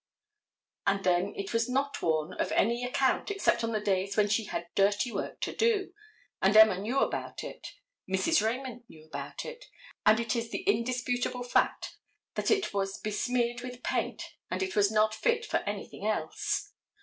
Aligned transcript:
And 0.87 1.03
then 1.03 1.35
it 1.35 1.53
was 1.53 1.69
not 1.69 2.01
worn 2.01 2.33
of 2.33 2.51
any 2.53 2.83
account 2.83 3.29
except 3.29 3.63
on 3.63 3.71
the 3.71 3.79
days 3.79 4.17
when 4.17 4.27
she 4.29 4.45
had 4.45 4.65
dirty 4.73 5.11
work 5.11 5.39
to 5.41 5.55
do, 5.55 5.93
and 6.41 6.57
Emma 6.57 6.79
knew 6.79 7.01
about 7.01 7.43
it, 7.43 7.67
Mrs. 8.09 8.43
Raymond 8.43 8.81
knew 8.89 9.05
about 9.05 9.45
it, 9.45 9.65
and 10.03 10.19
it 10.19 10.35
is 10.35 10.49
the 10.49 10.63
indisputable 10.63 11.43
fact 11.43 11.97
that 12.33 12.49
it 12.49 12.73
was 12.73 12.97
besmeared 12.97 13.61
with 13.61 13.83
paint 13.83 14.23
and 14.49 14.63
it 14.63 14.75
was 14.75 14.89
not 14.89 15.13
fit 15.13 15.45
for 15.45 15.57
anything 15.67 16.03
else. 16.07 16.71